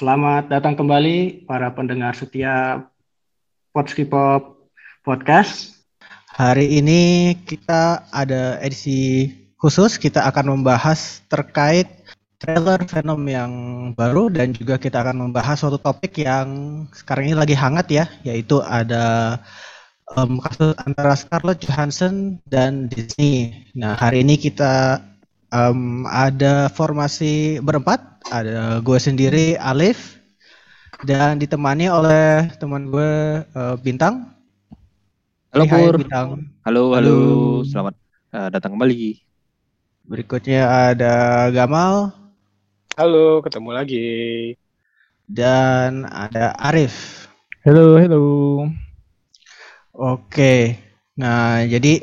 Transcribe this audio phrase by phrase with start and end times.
[0.00, 2.88] Selamat datang kembali para pendengar setia
[3.68, 4.56] Podskipop
[5.04, 5.76] Podcast.
[6.40, 9.28] Hari ini kita ada edisi
[9.60, 11.84] khusus, kita akan membahas terkait
[12.40, 13.52] trailer Venom yang
[13.92, 16.48] baru dan juga kita akan membahas suatu topik yang
[16.96, 19.36] sekarang ini lagi hangat ya, yaitu ada
[20.16, 23.68] um, kasus antara Scarlett Johansson dan Disney.
[23.76, 25.04] Nah, hari ini kita
[25.50, 28.00] um, ada formasi berempat,
[28.30, 30.18] ada gue sendiri Alif
[31.04, 33.10] dan ditemani oleh teman gue
[33.54, 34.34] uh, Bintang.
[35.50, 35.94] Halo hai, Pur.
[35.98, 36.28] Bintang.
[36.62, 37.18] Halo, halo, halo.
[37.66, 37.94] Selamat
[38.34, 39.18] uh, datang kembali.
[40.06, 42.14] Berikutnya ada Gamal.
[42.98, 44.08] Halo, ketemu lagi.
[45.30, 47.26] Dan ada Arif.
[47.62, 48.22] Halo, halo.
[49.94, 50.74] Oke.
[51.14, 52.02] Nah, jadi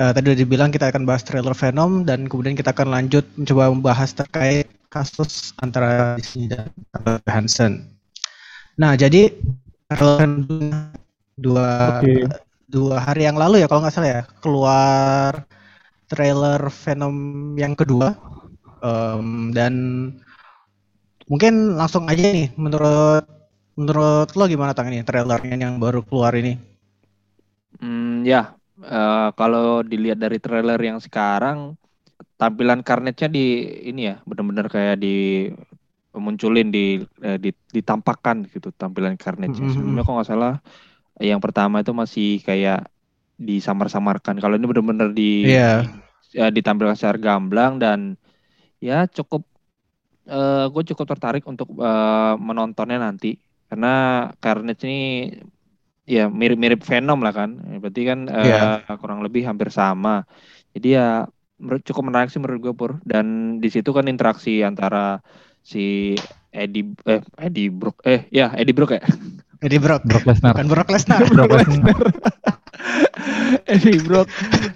[0.00, 3.70] uh, tadi udah dibilang kita akan bahas trailer Venom dan kemudian kita akan lanjut mencoba
[3.70, 6.70] membahas terkait kasus antara Disney dan
[7.26, 7.90] Hansen.
[8.78, 9.34] Nah, jadi
[9.90, 10.30] trailer
[11.34, 12.26] dua okay.
[12.70, 15.42] dua hari yang lalu ya kalau nggak salah ya keluar
[16.06, 17.16] trailer Venom
[17.58, 18.14] yang kedua
[18.82, 19.74] um, dan
[21.26, 23.24] mungkin langsung aja nih menurut
[23.74, 26.54] menurut lo gimana tang ini trailernya yang baru keluar ini?
[27.82, 28.54] Hmm, ya,
[28.84, 31.74] uh, kalau dilihat dari trailer yang sekarang,
[32.36, 33.46] tampilan Carnage-nya di
[33.88, 35.48] ini ya, benar-benar kayak di
[36.14, 39.58] munculin di uh, di ditampakkan gitu tampilan Carnage.
[39.58, 39.72] Mm -hmm.
[39.74, 40.54] Sebelumnya kok nggak salah
[41.22, 42.90] yang pertama itu masih kayak
[43.38, 44.38] disamar-samarkan.
[44.38, 45.86] Kalau ini benar-benar di yeah.
[46.34, 48.18] ya, ditampilkan secara gamblang dan
[48.82, 49.46] ya cukup
[50.26, 53.38] uh, gue cukup tertarik untuk uh, menontonnya nanti
[53.70, 55.02] karena Carnage ini
[56.04, 57.56] ya mirip-mirip Venom lah kan.
[57.80, 58.84] Berarti kan yeah.
[58.84, 60.28] uh, kurang lebih hampir sama.
[60.76, 61.28] Jadi ya
[61.60, 62.92] cukup menarik sih menurut gue pur.
[63.02, 65.20] Dan di situ kan interaksi antara
[65.64, 66.12] si
[66.52, 69.02] Eddie eh Eddie Brook eh ya Eddie Brook ya.
[69.64, 70.04] Eddie Brock.
[70.04, 70.52] Brock Lesnar.
[70.52, 71.20] Bukan Brock Lesnar.
[71.32, 71.96] Brock Lesnar.
[73.64, 74.28] Eddie Brock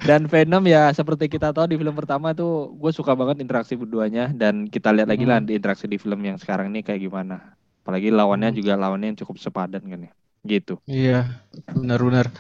[0.09, 4.33] dan Venom ya seperti kita tahu di film pertama tuh gue suka banget interaksi berduanya
[4.33, 5.33] dan kita lihat lagi hmm.
[5.35, 7.53] lah di interaksi di film yang sekarang ini kayak gimana.
[7.85, 8.59] Apalagi lawannya hmm.
[8.65, 10.13] juga lawannya yang cukup sepadan kan ya
[10.47, 10.79] gitu.
[10.87, 12.31] Iya, benar-benar.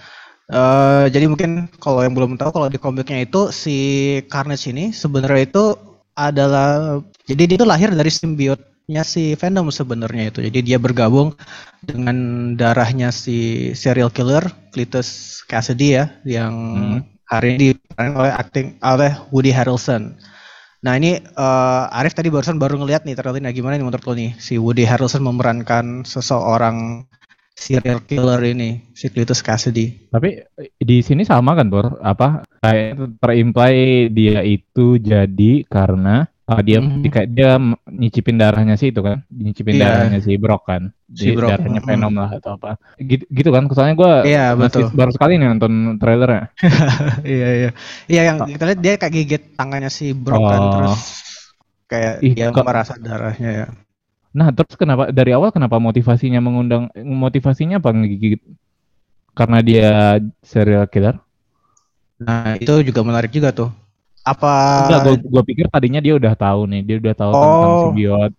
[0.48, 3.76] Uh, jadi mungkin kalau yang belum tahu kalau di komiknya itu si
[4.32, 5.76] Carnage ini sebenarnya itu
[6.16, 6.98] adalah
[7.28, 10.40] jadi dia itu lahir dari simbiotnya si Venom sebenarnya itu.
[10.40, 11.36] Jadi dia bergabung
[11.84, 12.16] dengan
[12.56, 16.54] darahnya si serial killer Cletus Cassidy ya yang
[16.96, 17.00] hmm.
[17.28, 20.16] hari ini diperankan oleh acting oleh Woody Harrelson.
[20.80, 24.32] Nah ini uh, Arif tadi barusan baru ngeliat nih terlihat gimana nih menurut lo nih
[24.40, 27.04] si Woody Harrelson memerankan seseorang
[27.58, 30.08] serial killer ini si Cletus Cassidy.
[30.14, 30.38] Tapi
[30.78, 31.98] di sini sama kan Bor?
[31.98, 37.10] Apa kayak terimply dia itu jadi karena uh, dia mm -hmm.
[37.10, 37.58] kayak dia
[37.90, 40.06] nyicipin darahnya sih itu kan, nyicipin yeah.
[40.06, 41.58] darahnya si Brock kan, si Brock.
[41.58, 41.98] darahnya mm -hmm.
[41.98, 42.78] Venom lah atau apa.
[42.96, 43.66] Gitu, gitu kan?
[43.66, 44.88] Kesannya gue yeah, betul.
[44.94, 46.54] baru sekali nih nonton trailernya.
[47.26, 47.70] iya iya.
[48.06, 50.62] Iya yang kita lihat dia kayak gigit tangannya si Brock kan, oh.
[50.62, 51.02] kan terus
[51.88, 53.66] kayak Ih, dia merasa darahnya ya.
[54.32, 58.44] Nah, terus kenapa dari awal kenapa motivasinya mengundang motivasinya apa ngegigit?
[59.32, 61.16] Karena dia serial killer?
[62.18, 63.70] Nah, itu juga menarik juga tuh.
[64.26, 67.40] Apa Enggak, gua, gua pikir tadinya dia udah tahu nih, dia udah tahu oh.
[67.40, 68.32] tentang simbiot,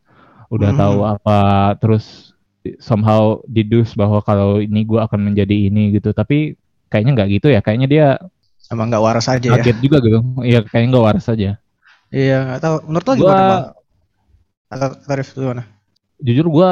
[0.51, 0.79] udah hmm.
[0.79, 1.39] tahu apa
[1.81, 2.35] terus
[2.77, 6.13] somehow didus bahwa kalau ini gua akan menjadi ini gitu.
[6.13, 6.53] Tapi
[6.91, 7.63] kayaknya nggak gitu ya.
[7.63, 8.07] Kayaknya dia
[8.69, 9.73] emang nggak waras aja ya.
[9.81, 10.19] juga gitu.
[10.45, 11.57] Iya, kayaknya nggak waras aja.
[12.13, 12.75] Iya, nggak tahu.
[12.85, 13.63] Menurut lo gimana, Bang?
[15.07, 15.78] Tarif gimana?
[16.19, 16.71] Jujur gue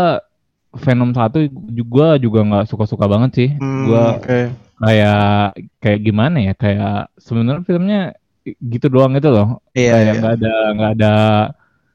[0.78, 3.50] Venom satu juga juga nggak suka-suka banget sih.
[3.58, 4.44] Hmm, gue okay.
[4.78, 6.54] kayak kayak gimana ya?
[6.54, 8.02] Kayak sebenarnya filmnya
[8.46, 9.64] gitu doang itu loh.
[9.74, 9.92] Iya.
[9.96, 10.14] Kayak iya.
[10.20, 10.40] nggak iya.
[10.40, 11.14] ada nggak ada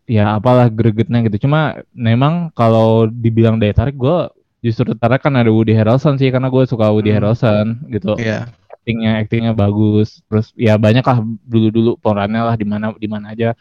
[0.08, 1.46] ya apalah gregetnya gitu.
[1.46, 4.28] Cuma memang kalau dibilang daya tarik gue
[4.62, 7.16] justru tertarik kan ada Woody Harrelson sih karena gue suka Woody hmm.
[7.22, 8.18] Harrelson gitu.
[8.18, 8.50] Iya.
[8.72, 10.24] Actingnya actingnya bagus.
[10.27, 13.54] Terus ya banyak lah dulu-dulu perannya lah di mana di mana aja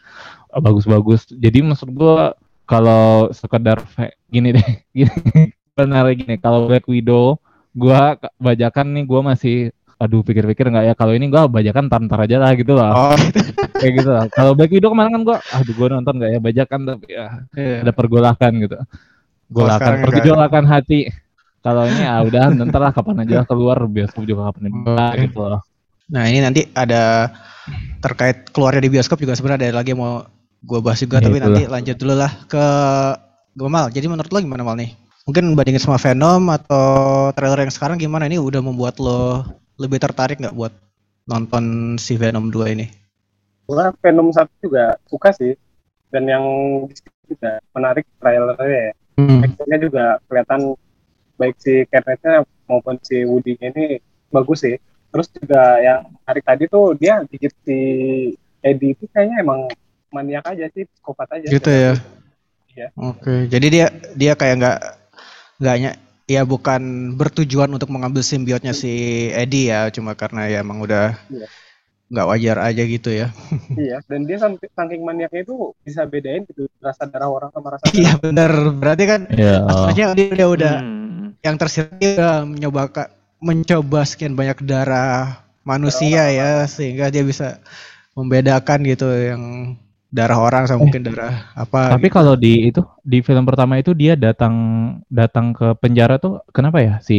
[0.50, 1.30] bagus-bagus.
[1.30, 2.16] Jadi maksud gue
[2.64, 3.82] kalau sekedar
[4.30, 5.52] gini deh gini.
[5.72, 7.40] Benar gini kalau Black Widow
[7.72, 10.94] gua bajakan nih gua masih aduh pikir-pikir nggak ya?
[10.98, 12.92] Kalau ini gua bajakan tantar aja lah gitu lah.
[12.92, 13.16] Oh.
[13.80, 14.26] kayak gitu lah.
[14.30, 16.38] Kalau Black Widow kemarin kan gua aduh gua nonton nggak ya?
[16.40, 17.26] Bajakan tapi ya
[17.56, 17.80] yeah.
[17.82, 18.76] ada pergolakan gitu.
[19.52, 21.08] Golakan oh, pergolakan hati.
[21.62, 25.62] Kalau ini ya udah nanti lah kapan aja keluar bioskop juga kapan aja gitu loh
[26.12, 27.32] nah ini nanti ada
[28.04, 30.20] terkait keluarnya di bioskop juga sebenarnya ada lagi mau
[30.62, 31.50] gue bahas juga ya, tapi itulah.
[31.50, 32.64] nanti lanjut dulu lah ke
[33.52, 33.92] Gomal.
[33.92, 34.90] Jadi menurut lo gimana Mal nih?
[35.28, 39.44] Mungkin bandingin sama Venom atau trailer yang sekarang gimana ini udah membuat lo
[39.78, 40.72] lebih tertarik nggak buat
[41.26, 42.86] nonton si Venom 2 ini?
[43.68, 45.54] Gue Venom 1 juga suka sih
[46.10, 46.44] dan yang
[47.28, 48.92] juga menarik trailernya ya.
[49.16, 49.40] hmm.
[49.44, 50.60] actionnya juga kelihatan
[51.40, 53.98] baik si Kenneth-nya maupun si Woody-nya ini
[54.28, 54.76] bagus sih
[55.12, 57.78] terus juga yang hari tadi tuh dia gigit si
[58.64, 59.68] Eddie itu kayaknya emang
[60.12, 61.94] maniak aja sih psikopat aja gitu ya
[62.72, 62.88] Iya.
[62.96, 63.86] Oke, jadi dia
[64.16, 64.78] dia kayak nggak
[65.60, 65.90] nggaknya
[66.24, 71.44] ya bukan bertujuan untuk mengambil simbiotnya si Eddie ya, cuma karena ya emang udah iya
[72.12, 73.32] nggak wajar aja gitu ya.
[73.72, 77.88] Iya, dan dia sampai saking maniaknya itu bisa bedain gitu rasa darah orang sama rasa
[77.88, 79.64] Iya benar, berarti kan yeah.
[79.64, 81.26] asalnya dia udah udah hmm.
[81.40, 83.08] yang tersirat dia mencoba
[83.40, 87.64] mencoba sekian banyak darah manusia darah ya sehingga dia bisa
[88.12, 89.42] membedakan gitu yang
[90.12, 91.96] darah orang sama eh, mungkin darah apa.
[91.96, 92.14] Tapi gitu.
[92.20, 94.54] kalau di itu di film pertama itu dia datang
[95.08, 97.18] datang ke penjara tuh kenapa ya si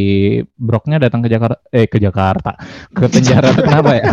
[0.55, 2.53] Broknya datang ke Jakarta eh ke Jakarta
[2.93, 4.05] ke penjara tuh kenapa ya?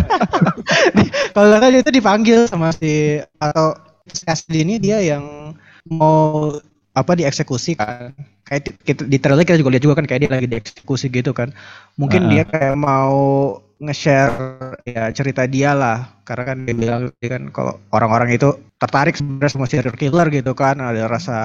[1.37, 3.77] kalau tadi itu dipanggil sama si atau
[4.09, 5.53] Cassidy ini dia yang
[5.85, 6.49] mau
[6.91, 8.11] apa dieksekusi kan
[8.43, 11.55] kayak kita di trailer kita juga lihat juga kan kayak dia lagi dieksekusi gitu kan
[11.95, 12.29] mungkin uh.
[12.33, 14.37] dia kayak mau nge-share
[14.85, 19.65] ya cerita dia lah karena kan dia bilang kan kalau orang-orang itu tertarik sebenarnya sama
[19.65, 21.37] serial killer gitu kan ada rasa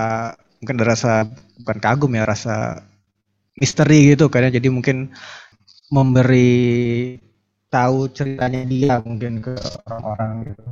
[0.60, 1.12] mungkin ada rasa
[1.64, 2.84] bukan kagum ya rasa
[3.56, 5.16] misteri gitu kan ya jadi mungkin
[5.88, 7.16] memberi
[7.72, 9.56] tahu ceritanya dia mungkin ke
[9.88, 10.64] orang-orang gitu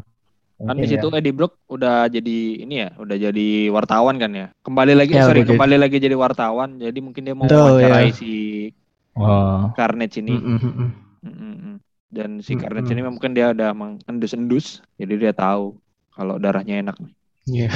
[0.55, 1.19] kan di situ ya.
[1.19, 4.46] Eddie Brock udah jadi ini ya, udah jadi wartawan kan ya.
[4.64, 6.78] Kembali lagi ya, sorry, kembali lagi jadi wartawan.
[6.78, 8.17] Jadi mungkin dia mau wawancarai ya.
[8.17, 8.32] si
[9.19, 9.75] oh.
[9.76, 10.32] Carnage ini.
[10.32, 10.72] Mm -hmm.
[10.72, 11.03] Mm
[12.14, 12.62] Dan si mm -hmm.
[12.62, 15.74] Carnage ini mungkin dia udah mengendus-endus, jadi dia tahu
[16.14, 17.14] kalau darahnya enak nih.
[17.44, 17.68] Iya.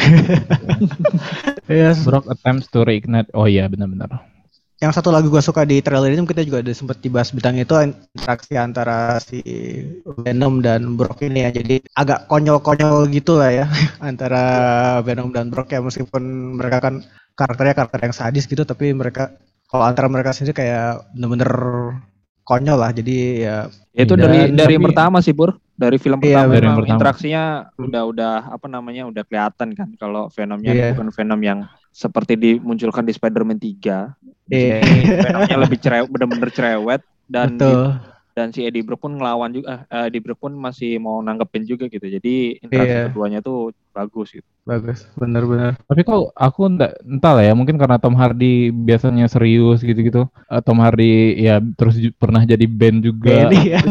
[1.68, 1.92] Yeah.
[1.92, 2.00] yes.
[2.06, 3.28] Brock attempts to reignite.
[3.34, 4.22] Oh iya, benar-benar
[4.78, 7.74] yang satu lagu gue suka di trailer ini kita juga ada sempat dibahas bintang itu
[7.82, 9.42] interaksi antara si
[10.22, 13.66] Venom dan Brock ini ya jadi agak konyol-konyol gitu lah ya
[13.98, 14.42] antara
[15.02, 17.02] Venom dan Brock ya meskipun mereka kan
[17.34, 19.34] karakternya karakter yang sadis gitu tapi mereka
[19.66, 21.52] kalau antara mereka sendiri kayak bener-bener
[22.48, 23.56] konyol lah jadi ya
[23.92, 26.90] itu dari dari tapi, pertama sih Bur dari film iya, pertama, dari pertama.
[26.96, 27.44] interaksinya
[27.76, 30.90] udah udah apa namanya udah kelihatan kan kalau Venomnya iya.
[30.96, 31.60] bukan Venom yang
[31.94, 33.66] seperti dimunculkan di Spider-Man 3.
[34.50, 34.78] Iya.
[34.82, 35.22] Yeah.
[35.22, 37.98] Venomnya lebih cerewet, benar-benar cerewet dan Betul.
[38.38, 41.90] Dan si Eddie Brock pun ngelawan juga uh, Eddie Brock pun masih mau nanggepin juga
[41.90, 42.06] gitu.
[42.06, 43.11] Jadi interaksi yeah.
[43.11, 44.46] keduanya tuh bagus gitu.
[44.62, 45.75] Bagus, benar-benar.
[45.90, 50.31] Tapi kok aku enggak entah lah ya, mungkin karena Tom Hardy biasanya serius gitu-gitu.
[50.46, 53.50] Uh, Tom Hardy ya terus pernah jadi band juga.
[53.50, 53.82] Band, ya.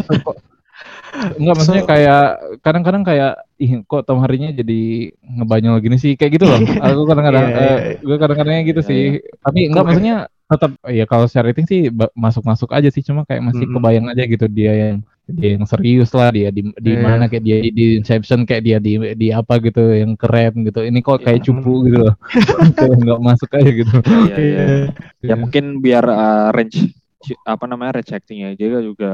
[1.40, 2.26] Enggak maksudnya so, kayak
[2.62, 6.60] kadang-kadang kayak ih kok Tom Hardy-nya jadi ngebanyol gini sih kayak gitu loh.
[6.86, 8.00] Aku kadang-kadang yeah, yeah, yeah.
[8.04, 9.04] gue kadang-kadang gitu yeah, sih.
[9.18, 9.40] Yeah.
[9.42, 10.16] Tapi enggak maksudnya
[10.48, 11.82] tetap ya kalau secara rating sih
[12.16, 13.84] masuk-masuk aja sih cuma kayak masih mm -hmm.
[13.84, 17.04] kebayang aja gitu dia yang dia yang serius lah dia di di yeah.
[17.04, 21.04] mana kayak dia di Inception kayak dia di di apa gitu yang keren gitu ini
[21.04, 21.48] kok kayak yeah.
[21.52, 22.16] cupu gitu loh
[22.80, 24.68] kayak nggak masuk aja gitu yeah, yeah.
[24.88, 24.88] yeah.
[25.28, 26.96] ya mungkin biar uh, range
[27.44, 29.14] apa namanya range actingnya juga juga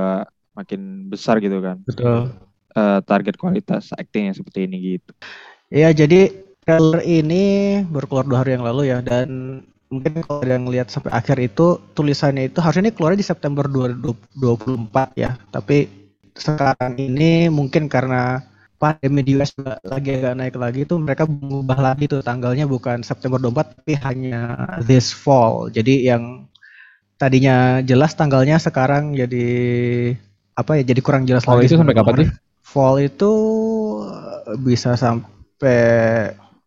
[0.53, 1.81] makin besar gitu kan.
[1.85, 2.33] Betul.
[2.73, 5.11] Uh, target kualitas acting yang seperti ini gitu.
[5.69, 6.33] Iya, jadi
[6.65, 7.43] trailer ini
[7.85, 9.61] berkeluar dua hari yang lalu ya dan
[9.93, 15.13] mungkin kalau yang lihat sampai akhir itu tulisannya itu harusnya ini keluar di September 2024
[15.13, 15.37] ya.
[15.53, 15.85] Tapi
[16.33, 18.41] sekarang ini mungkin karena
[18.81, 19.53] pandemi di US
[19.85, 24.41] lagi agak naik lagi itu mereka mengubah lagi tuh tanggalnya bukan September 24 tapi hanya
[24.83, 25.69] this fall.
[25.69, 26.49] Jadi yang
[27.21, 29.47] tadinya jelas tanggalnya sekarang jadi
[30.53, 31.73] apa ya jadi kurang jelas fall lagi.
[31.73, 32.29] itu sampai kapan sih?
[32.63, 33.31] Fall itu
[34.05, 35.81] eh, bisa sampai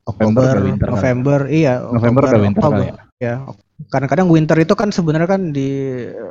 [0.07, 1.83] Oktober, November, November, iya.
[1.83, 2.95] November ke winter Oktober, kali ya.
[3.19, 3.35] ya.
[3.91, 5.71] Kadang-kadang winter itu kan sebenarnya kan di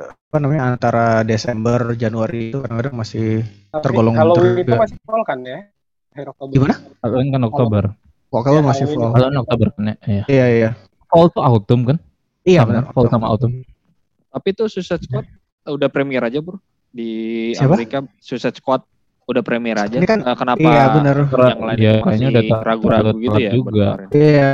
[0.00, 4.64] apa namanya antara Desember Januari itu kadang-kadang masih Tapi tergolong kalau winter.
[4.64, 5.60] itu masih fall kan ya?
[6.16, 6.52] Akhir Oktober.
[6.56, 6.74] Gimana?
[6.80, 7.82] Kalau kan Oktober.
[8.32, 9.12] Oh, kalau ya, masih fall.
[9.12, 9.94] Kalau Oktober kan ya.
[10.08, 10.24] Iya.
[10.28, 10.70] iya, iya.
[11.12, 11.96] Fall tuh autumn kan?
[12.48, 12.88] Iya benar.
[12.96, 13.60] Fall sama autumn.
[14.32, 15.26] Tapi itu Suicide Squad
[15.68, 16.60] udah premier aja, Bro
[16.96, 17.12] di
[17.52, 17.76] Siapa?
[17.76, 18.80] Amerika Suicide Squad
[19.28, 20.00] udah premier aja.
[20.00, 21.16] Ini kan, uh, kenapa iya, bener.
[21.28, 23.52] yang lain ya, masih udah ragu-ragu gitu ya?
[23.52, 23.88] Juga.
[24.14, 24.52] Iya,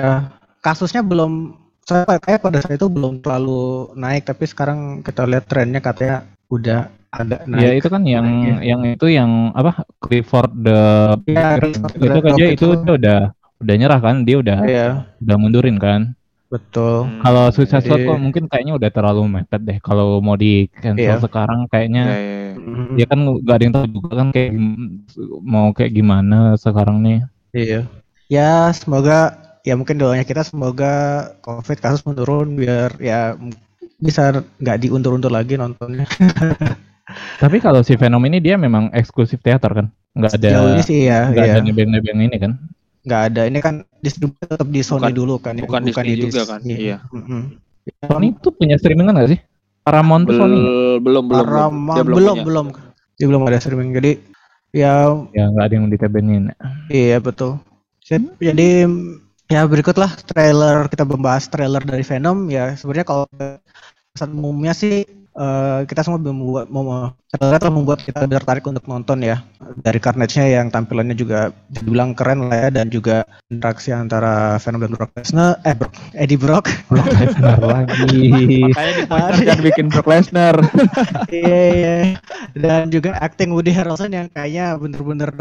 [0.64, 5.82] kasusnya belum saya kayak pada saat itu belum terlalu naik tapi sekarang kita lihat trennya
[5.82, 7.62] katanya udah ada naik.
[7.62, 8.56] Ya itu kan yang naik, ya.
[8.62, 10.80] yang itu yang apa Clifford the
[11.26, 14.88] ya, itu aja itu udah udah nyerah kan dia udah ya.
[15.20, 16.14] udah mundurin kan.
[16.52, 17.08] Betul.
[17.08, 17.20] Hmm.
[17.24, 19.78] Kalau Suicide Squad kok mungkin kayaknya udah terlalu mepet deh.
[19.80, 21.16] Kalau mau di cancel iya.
[21.16, 22.52] sekarang kayaknya yeah, yeah,
[22.92, 22.96] yeah.
[23.00, 24.52] ya kan gak ada yang tahu juga kan kayak
[25.40, 27.18] mau kayak gimana sekarang nih.
[27.56, 27.80] Iya.
[28.28, 30.92] Ya semoga ya mungkin doanya kita semoga
[31.40, 33.32] COVID kasus menurun biar ya
[34.02, 36.04] bisa nggak diundur-undur lagi nontonnya.
[37.42, 39.86] Tapi kalau si Venom ini dia memang eksklusif teater kan?
[40.12, 40.84] Nggak ada.
[40.84, 41.32] Sih ya.
[41.32, 41.54] Nggak iya.
[41.56, 42.52] ada nebeng-nebeng ini kan?
[43.02, 43.42] Nggak ada.
[43.46, 46.60] Ini kan distribusi tetap di Sony Bukan- dulu kan, ya, bukan Disney di juga kan,
[46.62, 46.98] iya.
[47.10, 47.42] Mm-mm.
[48.04, 49.40] Sony itu punya streamingan nggak sih?
[49.82, 50.54] Paramount tuh Sony?
[50.54, 52.44] Bel- belum belum Paramount- Dia belum punya.
[52.46, 52.66] belum,
[53.18, 53.90] Dia belum ada streaming.
[53.92, 54.12] Jadi
[54.72, 54.94] ya
[55.34, 56.42] Ya nggak ada yang ditebenin.
[56.88, 57.58] iya betul.
[58.02, 58.86] Jadi
[59.46, 63.24] ya berikutlah trailer kita membahas trailer dari Venom ya sebenarnya kalau
[64.12, 65.04] pesan umumnya sih
[65.36, 66.68] eh, kita semua membuat
[67.32, 69.40] telah membuat kita tertarik untuk nonton ya
[69.80, 74.92] dari Carnage-nya yang tampilannya juga dibilang keren lah ya dan juga interaksi antara Venom dan
[74.92, 78.20] Brock Lesnar eh Brock, Eddie Brock Brock Lesnar lagi.
[78.60, 80.56] Makanya di pointer jangan bikin Brock Lesnar.
[81.32, 81.96] iya iya
[82.52, 85.32] dan juga acting Woody Harrelson yang kayaknya bener-bener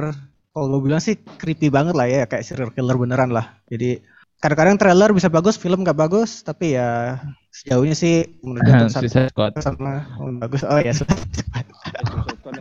[0.51, 4.03] kalau gue bilang sih creepy banget lah ya kayak serial killer beneran lah jadi
[4.41, 7.21] kadang-kadang trailer bisa bagus film nggak bagus tapi ya
[7.53, 9.53] sejauhnya sih menurut gue satu Suicide Squad.
[9.61, 11.13] sama oh, bagus oh ya sudah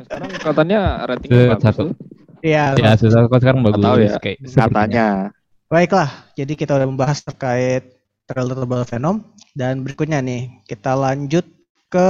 [0.04, 1.50] Sekarang katanya ratingnya Satu.
[1.56, 1.90] bagus tuh.
[2.44, 3.80] iya Ya Suicide Squad sekarang bagus.
[3.80, 5.06] tahu ya, Kayak Katanya.
[5.72, 7.96] baiklah jadi kita udah membahas terkait
[8.28, 9.16] trailer terbaru Venom
[9.56, 11.46] dan berikutnya nih kita lanjut
[11.90, 12.08] ke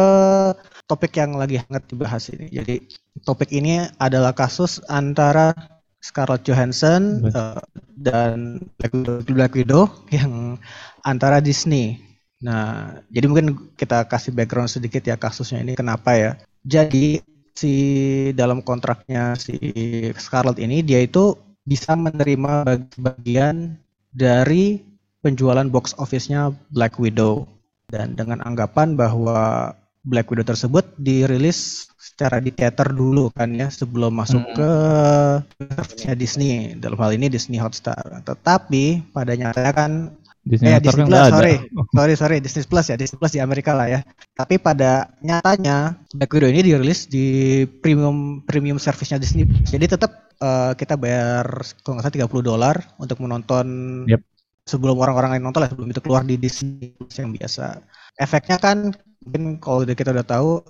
[0.84, 2.80] topik yang lagi hangat dibahas ini jadi
[3.22, 5.52] topik ini adalah kasus antara
[6.00, 7.60] Scarlett Johansson eh,
[7.96, 9.82] dan Black Widow, Black Widow
[10.16, 10.56] yang
[11.04, 12.00] antara Disney.
[12.40, 16.32] Nah, jadi mungkin kita kasih background sedikit ya kasusnya ini kenapa ya.
[16.64, 17.20] Jadi
[17.52, 17.74] si
[18.32, 19.60] dalam kontraknya si
[20.16, 21.36] Scarlett ini dia itu
[21.68, 23.76] bisa menerima bag- bagian
[24.10, 24.80] dari
[25.20, 27.44] penjualan box office-nya Black Widow
[27.92, 34.12] dan dengan anggapan bahwa Black Widow tersebut dirilis secara di theater dulu kan ya sebelum
[34.16, 34.56] masuk Mm-mm.
[34.56, 34.70] ke
[35.60, 38.00] service-nya Disney dalam hal ini Disney Hotstar.
[38.24, 39.92] Tetapi pada nyatanya kan
[40.44, 41.36] Disney eh, Hotstar Disney kan Plus nggak ada.
[41.36, 41.54] sorry
[41.92, 44.00] sorry sorry Disney Plus ya Disney Plus di Amerika lah ya.
[44.36, 47.26] Tapi pada nyatanya Black Widow ini dirilis di
[47.84, 49.44] premium premium service-nya Disney.
[49.68, 51.44] Jadi tetap eh, kita bayar
[51.84, 53.66] kalau nggak salah 30 dolar untuk menonton
[54.08, 54.20] Yep.
[54.68, 57.80] Sebelum orang-orang lain nonton lah sebelum itu keluar di Disney yang biasa.
[58.20, 58.92] Efeknya kan
[59.24, 60.60] mungkin kalau udah kita udah tahu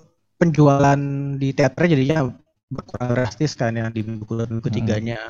[0.41, 1.01] penjualan
[1.37, 2.31] di teater jadinya
[2.71, 4.77] berkurang drastis kan ya di minggu kedua minggu Hmm.
[4.77, 5.21] tiganya.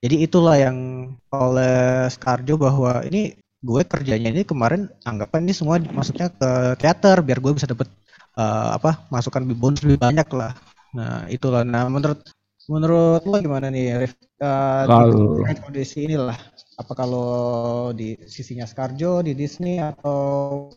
[0.00, 0.76] Jadi itulah yang
[1.30, 6.50] oleh Scarjo bahwa ini gue kerjanya ini kemarin anggapan ini semua masuknya ke
[6.80, 7.88] teater biar gue bisa dapet
[8.40, 10.52] eh, apa masukan lebih bonus lebih banyak lah.
[10.96, 11.62] Nah itulah.
[11.64, 12.20] Nah menurut
[12.70, 14.14] menurut lo gimana nih Rif?
[14.14, 14.46] Di
[14.86, 16.38] Kalau- kondisi inilah
[16.78, 17.28] apa kalau
[17.92, 20.70] di sisinya Scarjo di Disney atau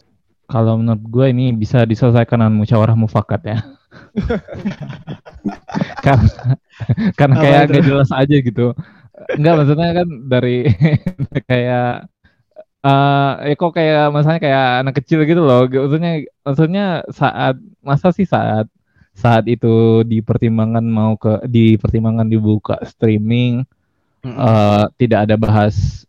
[0.43, 3.57] Kalau menurut gue ini bisa diselesaikan dengan musyawarah mufakat ya.
[6.05, 6.29] karena
[7.15, 7.73] karena kayak itu?
[7.73, 8.67] gak jelas aja gitu.
[9.39, 10.57] Enggak maksudnya kan dari
[11.49, 11.89] kayak
[12.83, 15.63] eh ya kok kayak masalahnya kayak anak kecil gitu loh.
[15.71, 16.11] Maksudnya
[16.43, 16.85] maksudnya
[17.15, 18.67] saat masa sih saat
[19.13, 23.61] saat itu dipertimbangkan mau ke dipertimbangkan dibuka streaming
[24.25, 26.03] eh, tidak ada bahas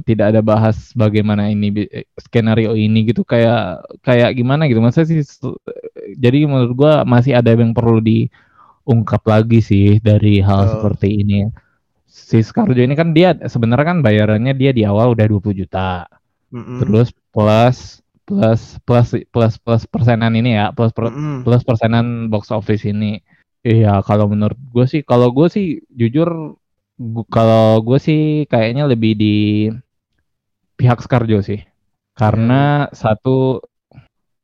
[0.00, 3.20] tidak ada bahas bagaimana ini skenario ini gitu.
[3.22, 4.80] Kayak kayak gimana gitu.
[4.80, 5.20] Masa sih
[6.16, 10.72] jadi menurut gua masih ada yang perlu diungkap lagi sih dari hal Betul.
[10.72, 11.40] seperti ini.
[12.10, 16.08] Si Scarjo ini kan dia sebenarnya kan bayarannya dia di awal udah 20 juta.
[16.50, 16.82] Mm-mm.
[16.82, 21.42] terus plus plus plus plus plus persenan ini ya plus per- Mm-mm.
[21.42, 23.18] plus persenan box office ini.
[23.60, 26.56] Iya, kalau menurut gue sih, kalau gue sih jujur,
[27.28, 29.68] kalau gue sih kayaknya lebih di
[30.80, 31.60] pihak Scarjo sih,
[32.16, 33.60] karena satu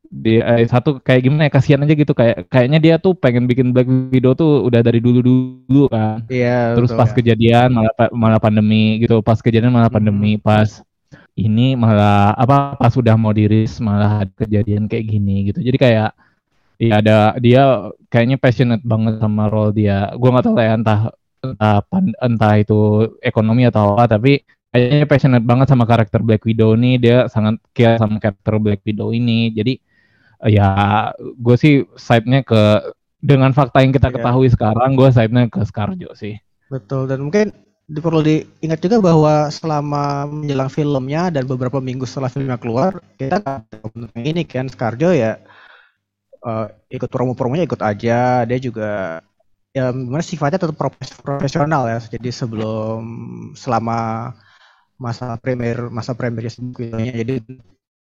[0.06, 3.74] dia eh, satu kayak gimana ya kasihan aja gitu kayak kayaknya dia tuh pengen bikin
[3.74, 6.78] Black Widow tuh udah dari dulu dulu kan Iya.
[6.78, 7.14] terus betul pas ya.
[7.18, 9.98] kejadian malah malah pandemi gitu pas kejadian malah Hmm.
[9.98, 10.85] pandemi pas
[11.36, 15.60] ini malah apa pas sudah mau diris malah ada kejadian kayak gini gitu.
[15.60, 16.10] Jadi kayak
[16.76, 20.12] ya ada dia kayaknya passionate banget sama role dia.
[20.16, 21.00] Gua nggak tahu ya entah
[21.44, 21.78] entah
[22.24, 22.80] entah itu
[23.20, 24.40] ekonomi atau apa tapi
[24.72, 26.96] kayaknya passionate banget sama karakter Black Widow nih.
[27.00, 29.52] Dia sangat care sama karakter Black Widow ini.
[29.52, 29.76] Jadi
[30.48, 30.68] ya
[31.16, 34.20] gue sih side-nya ke dengan fakta yang kita Iya.
[34.20, 36.36] ketahui sekarang gue side-nya ke Scarjo sih.
[36.72, 37.52] Betul dan mungkin
[37.86, 43.62] perlu diingat juga bahwa selama menjelang filmnya dan beberapa minggu setelah filmnya keluar kita
[44.18, 45.38] ini kan Scarjo ya
[46.42, 48.42] eh, ikut promo-promonya ikut aja.
[48.42, 49.22] Dia juga
[49.70, 51.98] ya gimana sifatnya tetap profes- profesional ya.
[52.02, 53.02] Jadi sebelum
[53.54, 54.32] selama
[54.98, 57.34] masa premier masa premiernya sebelumnya jadi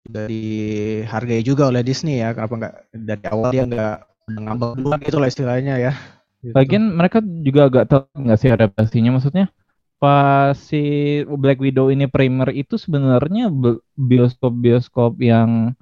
[0.08, 2.34] juga dihargai juga oleh Disney ya.
[2.34, 3.96] Kenapa nggak dari awal dia nggak
[4.42, 5.94] ngambek duluan gitu lah istilahnya ya.
[6.42, 6.54] Gitu.
[6.54, 9.54] Lagian mereka juga agak tahu nggak sih adaptasinya maksudnya
[9.98, 10.78] pas si
[11.26, 15.74] Black Widow ini primer itu sebenarnya be- bioskop-bioskop yang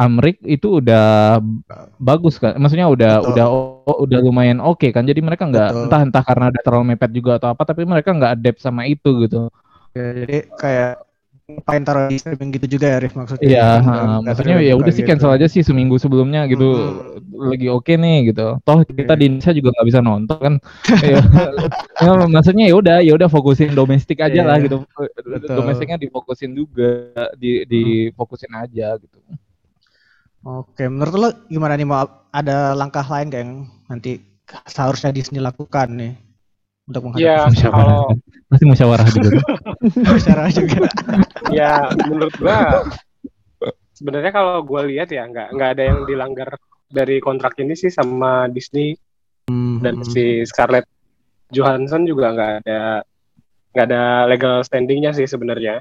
[0.00, 1.38] Amrik itu udah
[2.00, 2.56] bagus kan?
[2.56, 3.30] Maksudnya udah Betul.
[3.36, 5.04] udah oh, udah lumayan oke kan?
[5.04, 8.32] Jadi mereka nggak entah entah karena ada terlalu mepet juga atau apa tapi mereka nggak
[8.40, 9.52] adapt sama itu gitu.
[9.92, 11.09] Ya, jadi kayak
[11.58, 13.48] ngapain taruh di streaming gitu juga ya Rif maksudnya.
[13.48, 13.68] Iya,
[14.22, 15.36] maksudnya ya udah sih cancel gitu.
[15.40, 16.68] aja sih seminggu sebelumnya gitu.
[16.68, 17.50] Hmm.
[17.50, 18.60] Lagi oke okay nih gitu.
[18.62, 20.54] Toh kita di Indonesia juga nggak bisa nonton kan.
[21.12, 21.20] ya,
[22.02, 24.46] ya, maksudnya ya udah ya udah fokusin domestik aja yeah.
[24.46, 24.86] lah gitu.
[24.86, 25.56] Betul.
[25.58, 29.18] Domestiknya difokusin juga, di difokusin aja gitu.
[30.40, 32.00] Oke, menurut lo gimana nih mau
[32.32, 33.52] ada langkah lain gak yang
[33.92, 34.24] nanti
[34.64, 36.16] seharusnya Disney lakukan nih
[36.88, 37.84] untuk menghadapi ya, musyawarah?
[37.84, 38.04] Kalau...
[38.50, 39.30] Masih musyawarah juga.
[39.80, 40.88] musyawarah juga.
[41.58, 42.84] ya, menurut gua
[43.96, 46.50] sebenarnya kalau gua lihat ya nggak nggak ada yang dilanggar
[46.90, 48.96] dari kontrak ini sih sama Disney
[49.48, 49.80] hmm.
[49.80, 50.88] dan si Scarlett
[51.52, 53.04] Johansson juga nggak ada
[53.70, 55.80] nggak ada legal standingnya sih sebenarnya.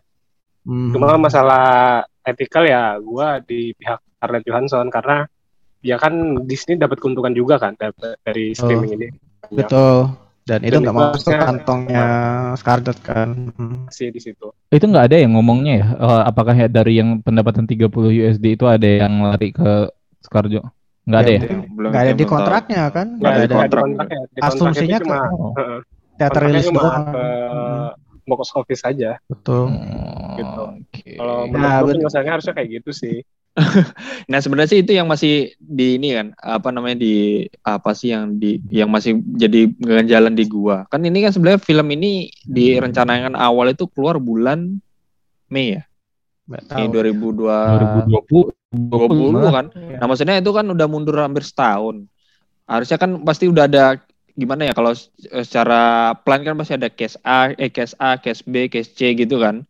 [0.63, 0.91] Hmm.
[0.93, 5.27] Cuma masalah etikal ya gua di pihak Scarlett Johansson karena
[5.79, 7.75] ya kan Disney dapat keuntungan juga kan
[8.23, 9.07] dari streaming oh, ini.
[9.49, 10.28] Betul.
[10.49, 12.05] Dan itu nggak masuk ke kantongnya
[12.57, 13.53] Scarlett kan.
[13.93, 14.49] Sih di situ.
[14.73, 15.87] Itu nggak ada yang ngomongnya ya.
[16.01, 19.93] Uh, apakah ya dari yang pendapatan 30 USD itu ada yang lari ke
[20.25, 20.65] Scarjo?
[21.05, 21.41] Nggak ada ya?
[21.69, 23.07] Belum nggak ada di kontraknya kan?
[23.21, 24.19] Nggak ada, di kontraknya.
[24.41, 25.19] Asumsinya cuma
[25.53, 25.79] uh,
[26.17, 27.03] teater rilis doang.
[27.13, 27.25] Ke
[28.29, 29.17] box office saja.
[29.25, 29.73] Betul.
[29.73, 30.63] Hmm, gitu.
[30.93, 31.17] Okay.
[31.17, 33.17] Kalau nah, menurut nah, harusnya kayak gitu sih.
[34.31, 38.39] nah sebenarnya sih itu yang masih di ini kan apa namanya di apa sih yang
[38.39, 39.67] di yang masih jadi
[40.05, 40.85] jalan di gua.
[40.87, 44.79] Kan ini kan sebenarnya film ini direncanakan awal itu keluar bulan
[45.49, 45.83] Mei ya?
[46.49, 49.65] Ini 2002 2020 20 kan?
[49.73, 49.97] ya.
[49.97, 52.05] nah maksudnya itu kan udah mundur hampir setahun.
[52.69, 53.97] Harusnya kan pasti udah ada
[54.37, 54.93] gimana ya kalau
[55.43, 59.41] secara plan kan pasti ada case A eh case A case B case C gitu
[59.41, 59.65] kan.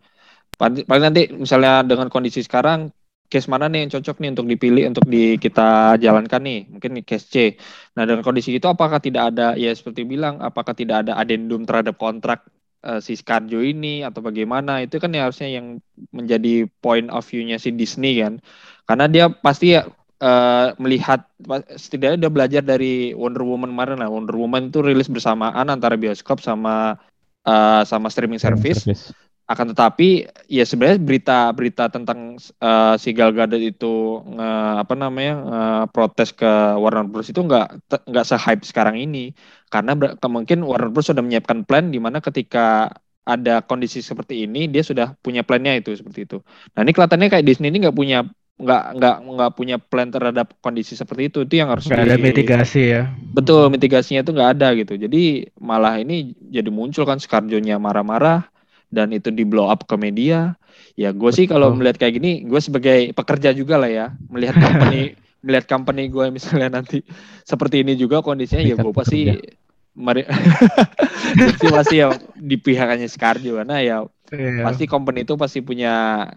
[0.59, 2.91] Paling nanti misalnya dengan kondisi sekarang
[3.29, 6.59] case mana nih yang cocok nih untuk dipilih untuk di kita jalankan nih?
[6.74, 7.36] Mungkin nih case C.
[7.93, 11.96] Nah dengan kondisi itu apakah tidak ada ya seperti bilang apakah tidak ada adendum terhadap
[12.01, 12.50] kontrak
[12.81, 14.81] uh, si Scarjo ini atau bagaimana?
[14.81, 15.77] Itu kan ya harusnya yang
[16.09, 18.42] menjadi point of view-nya si Disney kan?
[18.89, 19.85] Karena dia pasti ya
[20.25, 21.29] uh, melihat
[21.77, 24.09] setidaknya dia belajar dari Wonder Woman kemarin lah.
[24.09, 26.98] Wonder Woman itu rilis bersamaan antara bioskop sama
[27.46, 28.89] uh, sama streaming service.
[28.89, 34.50] service akan tetapi ya sebenarnya berita-berita tentang uh, si Gal Gadot itu nge,
[34.85, 37.33] apa namanya uh, protes ke Warner Bros.
[37.33, 39.33] itu nggak nggak se-hype sekarang ini.
[39.74, 39.98] Karena
[40.29, 41.09] mungkin Warner Bros.
[41.09, 42.94] sudah menyiapkan plan di mana ketika
[43.25, 46.38] ada kondisi seperti ini dia sudah punya plannya itu seperti itu.
[46.77, 50.94] Nah ini kelihatannya kayak Disney ini nggak punya nggak nggak nggak punya plan terhadap kondisi
[50.94, 51.50] seperti itu.
[51.50, 53.09] Itu yang harus nggak ada mitigasi ya.
[53.33, 54.94] Betul mitigasinya itu nggak ada gitu.
[54.94, 58.58] Jadi malah ini jadi muncul kan Scarjo-nya marah-marah
[58.89, 60.57] dan itu di blow up ke media.
[60.99, 65.15] Ya gue sih kalau melihat kayak gini gue sebagai pekerja juga lah ya melihat company
[65.45, 66.99] melihat company gue misalnya nanti
[67.47, 69.31] seperti ini juga kondisinya ya gue pasti
[69.95, 70.27] mari
[71.59, 73.97] sih masih ya di pihaknya Scarjo karena ya
[74.31, 74.67] yeah.
[74.67, 76.27] pasti company itu pasti punya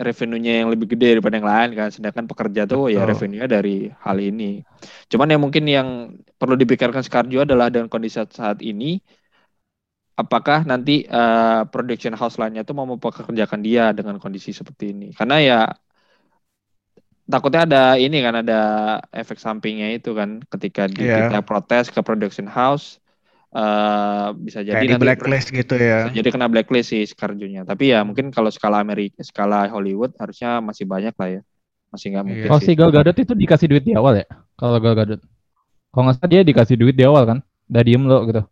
[0.00, 1.88] revenue-nya yang lebih gede daripada yang lain kan.
[1.92, 3.04] Sedangkan pekerja tuh ya Betul.
[3.04, 4.64] ya revenue-nya dari hal ini.
[5.12, 5.88] Cuman yang mungkin yang
[6.40, 9.04] perlu dipikirkan Scarjo adalah dengan kondisi saat ini
[10.20, 15.08] apakah nanti uh, production house lainnya tuh mau mempekerjakan dia dengan kondisi seperti ini?
[15.16, 15.60] Karena ya
[17.30, 18.60] takutnya ada ini kan ada
[19.14, 21.30] efek sampingnya itu kan ketika di, yeah.
[21.30, 22.98] kita protes ke production house
[23.54, 26.10] uh, bisa jadi Kayak nanti blacklist gitu ya.
[26.10, 30.84] jadi kena blacklist sih Scarjo-nya tapi ya mungkin kalau skala Amerika skala Hollywood harusnya masih
[30.84, 31.42] banyak lah ya.
[31.90, 34.26] Masih nggak mungkin oh si Gal Gadot itu dikasih duit di awal ya?
[34.54, 35.22] Kalau Gal Gadot.
[35.90, 37.38] Kalau nggak salah dia dikasih duit di awal kan?
[37.66, 38.42] Udah diem lo gitu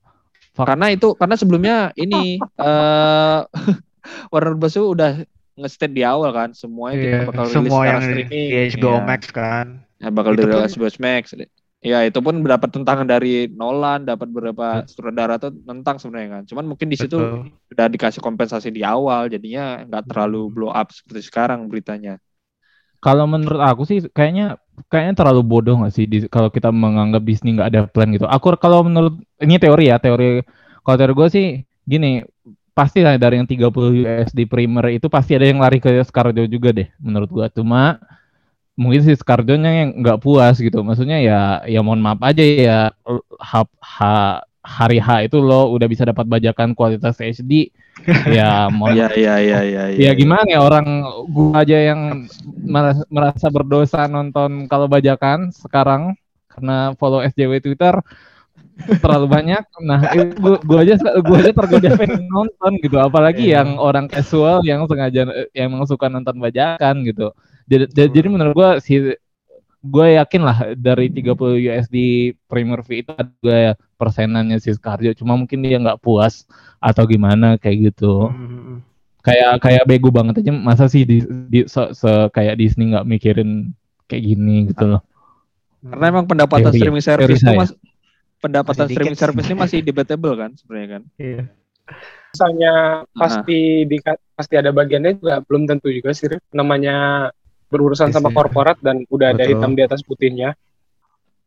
[0.65, 3.47] karena itu karena sebelumnya ini uh,
[4.33, 5.23] Warner Bros udah
[5.59, 8.49] nge di awal kan semuanya yeah, kita bakal semua rilis yang streaming.
[8.79, 9.03] HBO yeah.
[9.05, 9.67] Max kan.
[9.99, 11.25] Ya bakal itu dirilis HBO Max.
[11.79, 14.87] Ya itu pun mendapat tentangan dari Nolan, dapat beberapa yeah.
[14.87, 16.43] sutradara tuh tentang sebenarnya kan.
[16.47, 17.19] Cuman mungkin di situ
[17.75, 22.19] udah dikasih kompensasi di awal, jadinya nggak terlalu blow up seperti sekarang beritanya.
[22.99, 24.59] Kalau menurut aku sih kayaknya
[24.91, 28.27] kayaknya terlalu bodoh nggak sih kalau kita menganggap Disney nggak ada plan gitu.
[28.27, 30.43] Aku kalau menurut ini teori ya teori.
[30.83, 31.47] Kalau teori gue sih
[31.87, 32.23] gini
[32.75, 33.75] pasti dari yang 30
[34.07, 37.47] USD primer itu pasti ada yang lari ke Scarjo juga deh menurut gue.
[37.59, 37.99] Cuma
[38.79, 40.83] mungkin si Scarjo-nya yang nggak puas gitu.
[40.87, 42.79] Maksudnya ya ya mohon maaf aja ya
[43.43, 47.73] ha, ha, hari H itu lo udah bisa dapat bajakan kualitas HD
[48.37, 51.03] ya mau ya, ya ya ya ya ya gimana ya orang
[51.33, 52.29] gua aja yang
[53.09, 56.13] merasa berdosa nonton kalau bajakan sekarang
[56.53, 57.95] karena follow SJW Twitter
[58.99, 59.63] terlalu banyak.
[59.83, 62.97] Nah itu gua, gua aja gua aja tergoda pengen nonton gitu.
[62.99, 63.63] Apalagi yeah.
[63.63, 67.35] yang orang casual yang sengaja yang suka nonton bajakan gitu.
[67.69, 69.15] Jadi, jadi menurut gua si
[69.89, 71.97] gue yakin lah dari 30 USD
[72.45, 75.17] Premier Fee itu ada persenannya si Scarjo.
[75.17, 76.45] Cuma mungkin dia nggak puas
[76.79, 78.29] atau gimana kayak gitu.
[78.29, 78.85] Hmm.
[79.19, 80.53] kayak kayak bego banget aja.
[80.55, 81.21] Masa sih di,
[81.51, 83.77] di se, se kayak Disney nggak mikirin
[84.09, 85.03] kayak gini gitu loh.
[85.85, 87.71] Karena emang pendapatan Teori, streaming service itu mas
[88.39, 91.03] pendapatan masih streaming service ini masih debatable kan sebenarnya kan?
[91.19, 91.43] Iya.
[92.29, 92.75] Misalnya
[93.17, 93.97] pasti di
[94.37, 97.29] pasti ada bagiannya juga belum tentu juga sih namanya
[97.69, 99.41] berurusan sama korporat dan udah Betul.
[99.41, 100.57] ada hitam di atas putihnya.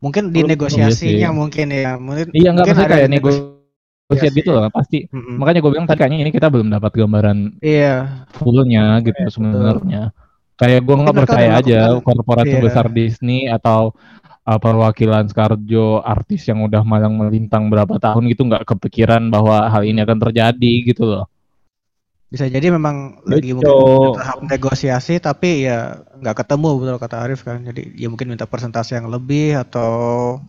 [0.01, 1.97] Mungkin di negosiasinya iya mungkin ya.
[1.97, 5.07] Mungkin iya nggak mungkin kayak negosiasi gitu loh pasti.
[5.07, 5.35] Mm-hmm.
[5.39, 8.27] makanya gue bilang tadi kayaknya ini kita belum dapat gambaran iya.
[8.35, 10.03] fullnya gitu iya, sebenarnya.
[10.59, 12.59] kayak gue nggak percaya aja korporat iya.
[12.59, 13.95] sebesar Disney atau
[14.43, 19.87] uh, perwakilan Scarjo artis yang udah malang melintang berapa tahun gitu nggak kepikiran bahwa hal
[19.87, 21.30] ini akan terjadi gitu loh
[22.31, 23.31] bisa jadi memang Betul.
[23.35, 28.31] lagi mungkin tahap negosiasi tapi ya nggak ketemu betul kata Arif kan jadi ya mungkin
[28.31, 30.39] minta persentase yang lebih atau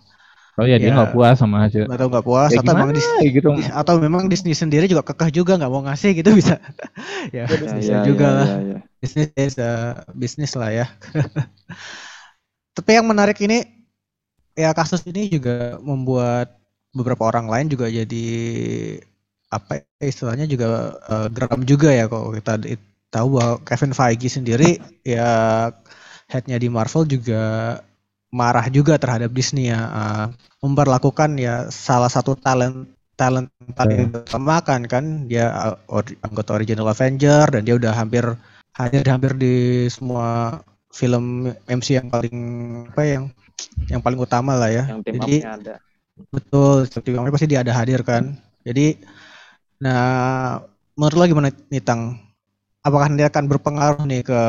[0.61, 1.89] Oh ya, ya dia nggak puas sama hasil.
[1.89, 3.57] Atau nggak puas ya, atau memang Disney gitu.
[3.73, 6.61] Atau memang Disney sendiri juga kekeh juga nggak mau ngasih gitu bisa.
[7.37, 8.49] ya, ya, bisa ya, juga ya, lah.
[8.53, 8.79] Ya, ya.
[9.01, 10.87] Bisnis uh, bisnis lah ya.
[12.77, 13.65] Tapi yang menarik ini
[14.53, 16.53] ya kasus ini juga membuat
[16.93, 18.29] beberapa orang lain juga jadi
[19.53, 22.57] apa ya, istilahnya juga uh, geram juga ya kalau kita
[23.13, 25.29] tahu bahwa Kevin Feige sendiri ya
[26.33, 27.77] headnya di Marvel juga
[28.33, 30.27] marah juga terhadap Disney ya uh,
[30.65, 32.89] memperlakukan ya salah satu talent
[33.21, 34.25] talent paling yeah.
[34.25, 38.25] utama kan kan dia uh, or, anggota original Avenger dan dia udah hampir
[38.73, 40.61] hadir hampir di semua
[40.93, 42.37] film MC yang paling
[42.93, 43.27] apa ya, yang
[43.89, 44.85] yang paling utama lah ya.
[44.89, 45.75] Yang Jadi ada.
[46.29, 48.37] betul, seperti pasti dia ada hadir kan.
[48.63, 49.01] Jadi
[49.83, 50.63] Nah,
[50.95, 52.15] menurut lo gimana nih Tang?
[52.87, 54.41] Apakah dia akan berpengaruh nih ke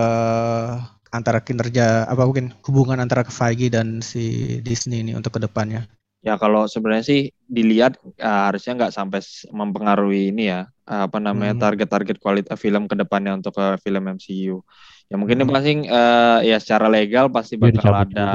[1.13, 5.89] antara kinerja apa mungkin hubungan antara Feige dan si Disney ini untuk ke depannya?
[6.23, 9.19] Ya kalau sebenarnya sih dilihat uh, harusnya nggak sampai
[9.51, 11.63] mempengaruhi ini ya apa namanya hmm.
[11.63, 14.61] target-target kualitas film ke depannya untuk uh, film MCU.
[15.11, 15.43] Ya mungkin hmm.
[15.45, 18.31] ini pasti uh, ya secara legal pasti bakal ada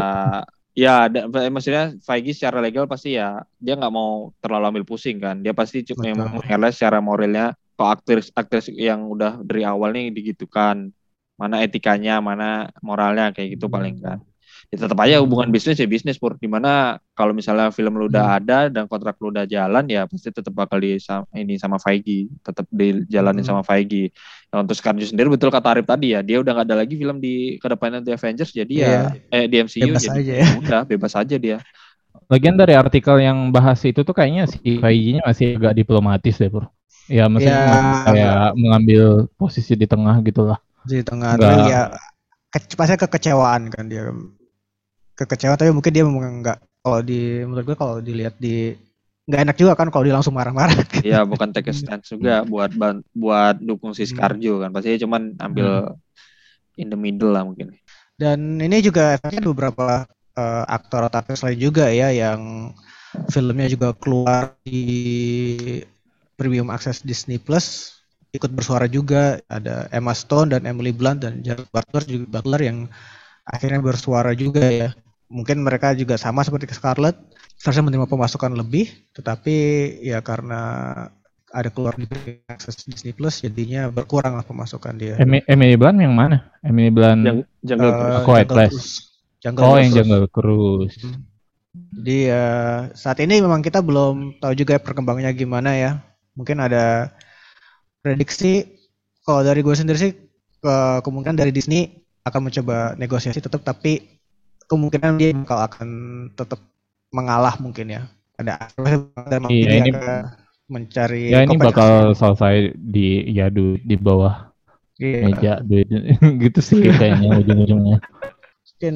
[0.79, 5.43] Ya, eh, maksudnya Feige secara legal pasti ya dia nggak mau terlalu ambil pusing kan.
[5.43, 6.07] Dia pasti cuma
[6.38, 10.95] menilai secara moralnya kok aktris aktris yang udah dari awal nih digitukan.
[11.35, 14.23] Mana etikanya, mana moralnya kayak gitu paling kan
[14.68, 18.25] ya tetap aja hubungan bisnis ya bisnis pur di mana kalau misalnya film lu udah
[18.27, 18.38] hmm.
[18.42, 21.01] ada dan kontrak lu udah jalan ya pasti tetap bakal di
[21.38, 23.49] ini sama Feige tetap dijalanin hmm.
[23.49, 24.12] sama Feige
[24.53, 27.16] nah, untuk Scarjo sendiri betul kata Arif tadi ya dia udah gak ada lagi film
[27.16, 29.09] di ke depannya The Avengers jadi yeah.
[29.33, 30.47] ya eh di MCU bebas jadi aja ya.
[30.61, 31.59] udah bebas aja dia
[32.29, 36.68] Lagian dari artikel yang bahas itu tuh kayaknya si Feige-nya masih agak diplomatis deh, Pur.
[37.09, 39.05] Ya, maksudnya ya, kayak mengambil
[39.40, 40.61] posisi di tengah gitu lah.
[40.85, 41.88] Di tengah, tapi ya
[42.53, 44.12] ke, pasti kekecewaan kan dia
[45.18, 48.70] kekecewaan tapi mungkin dia memang nggak kalau di menurut gue kalau dilihat di
[49.28, 50.72] nggak enak juga kan kalau dia langsung marah-marah.
[51.04, 52.72] Iya, bukan take a stance juga buat
[53.12, 54.11] buat dukung si hmm.
[54.16, 54.72] Scarjo kan.
[54.72, 56.81] Pasti cuman ambil hmm.
[56.81, 57.76] in the middle lah mungkin.
[58.16, 62.72] Dan ini juga efeknya beberapa uh, aktor atau aktris lain juga ya yang
[63.28, 65.85] filmnya juga keluar di
[66.40, 67.98] premium access Disney Plus
[68.33, 72.78] ikut bersuara juga ada Emma Stone dan Emily Blunt dan Jared Butler juga Butler yang
[73.48, 74.88] akhirnya bersuara juga ya
[75.29, 77.17] mungkin mereka juga sama seperti Scarlett
[77.61, 79.57] seharusnya menerima pemasukan lebih tetapi
[80.05, 80.61] ya karena
[81.49, 82.05] ada keluar di
[82.49, 85.17] akses Disney Plus jadinya berkurang lah pemasukan dia.
[85.21, 86.53] Emily Blunt yang mana?
[86.61, 89.09] Emily Blunt yang Jungle, uh, Quiet Place.
[89.41, 90.99] Jungle oh, yang Jungle Cruise.
[91.01, 91.25] Hmm.
[91.73, 96.05] Jadi uh, saat ini memang kita belum tahu juga perkembangannya gimana ya.
[96.37, 97.17] Mungkin ada
[98.05, 98.69] prediksi
[99.25, 100.12] kalau dari gue sendiri sih
[100.59, 104.17] ke kemungkinan dari Disney akan mencoba negosiasi tetap tapi
[104.68, 105.88] kemungkinan dia bakal akan
[106.37, 106.61] tetap
[107.11, 108.02] mengalah mungkin ya.
[108.38, 108.70] Ada
[109.26, 109.90] dan iya, ini
[110.70, 114.52] mencari Ya ini bakal selesai di ya di, di bawah
[115.00, 115.26] iya.
[115.26, 115.88] meja duit
[116.46, 117.98] gitu sih kayaknya ujung-ujungnya.
[118.78, 118.94] Mungkin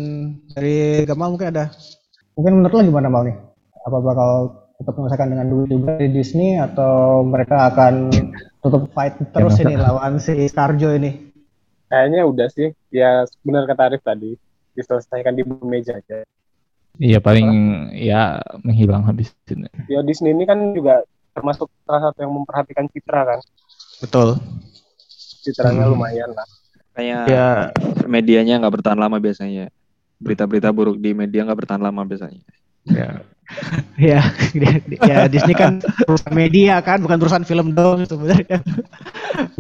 [0.54, 1.74] dari Gamal mungkin ada.
[2.38, 3.36] Mungkin menurut lo gimana Mal nih?
[3.82, 4.30] Apa bakal
[4.78, 8.14] tetap menyelesaikan dengan duit juga di Disney atau mereka akan
[8.62, 11.34] tetap fight terus ya, ini lawan si Scarjo ini?
[11.90, 12.70] Kayaknya udah sih.
[12.94, 14.38] Ya benar kata Arif tadi
[14.76, 16.24] diselesaikan di meja aja.
[17.00, 17.48] Iya paling
[17.96, 19.64] ya menghilang habis itu.
[19.88, 23.40] Ya Disney ini kan juga termasuk salah satu yang memperhatikan citra kan.
[24.04, 24.36] Betul.
[25.42, 25.92] Citranya hmm.
[25.96, 26.46] lumayan lah.
[26.92, 27.48] Kayak ya.
[28.04, 29.72] medianya nggak bertahan lama biasanya.
[30.20, 32.44] Berita-berita buruk di media nggak bertahan lama biasanya.
[32.84, 33.24] Ya.
[34.00, 34.22] ya,
[35.02, 38.64] ya Disney kan perusahaan media kan, bukan perusahaan film dong sebenarnya.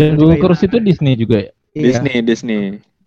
[0.00, 1.52] Yang Google Cruise itu Disney juga ya?
[1.72, 2.62] Disney, Disney.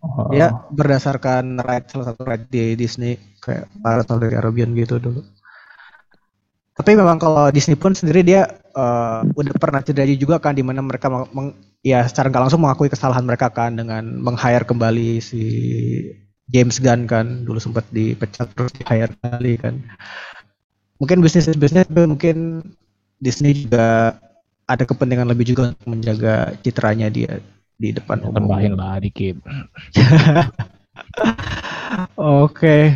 [0.06, 0.30] Oh.
[0.30, 5.26] Ya berdasarkan right salah satu right di Disney kayak Pirates of the Caribbean gitu dulu.
[6.76, 10.84] Tapi memang kalau Disney pun sendiri dia uh, udah pernah terjadi juga kan di mana
[10.84, 15.44] mereka meng, ya secara nggak langsung mengakui kesalahan mereka kan dengan meng-hire kembali si
[16.52, 19.82] James Gunn kan dulu sempat dipecat terus di-hire kembali kan.
[21.00, 22.62] Mungkin bisnis bisnis mungkin
[23.24, 24.20] Disney juga
[24.68, 27.40] ada kepentingan lebih juga untuk menjaga citranya dia
[27.76, 28.36] di depan umum.
[28.36, 29.40] Tambahin lah dikit.
[32.16, 32.96] Oke.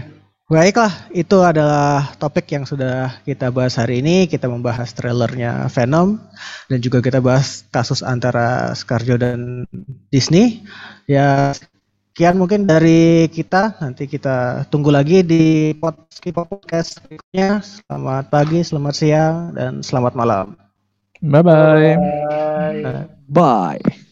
[0.50, 4.26] Baiklah, itu adalah topik yang sudah kita bahas hari ini.
[4.26, 6.18] Kita membahas trailernya Venom
[6.66, 9.70] dan juga kita bahas kasus antara Scarjo dan
[10.10, 10.66] Disney.
[11.06, 11.54] Ya,
[12.20, 13.78] sekian mungkin dari kita.
[13.78, 17.62] Nanti kita tunggu lagi di podcast berikutnya.
[17.62, 20.58] Selamat pagi, selamat siang, dan selamat malam.
[21.22, 21.94] Bye-bye.
[23.30, 23.30] Bye.
[23.30, 24.09] Bye.